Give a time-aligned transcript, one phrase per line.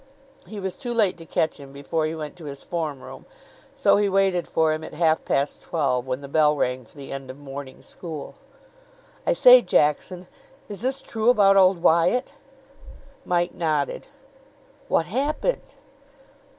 [0.47, 3.27] He was too late to catch him before he went to his form room,
[3.75, 7.11] so he waited for him at half past twelve, when the bell rang for the
[7.11, 8.33] end of morning school.
[9.27, 10.25] "I say, Jackson,
[10.67, 12.33] is this true about old Wyatt?"
[13.25, 14.07] Mike nodded.
[14.87, 15.75] "What happened?"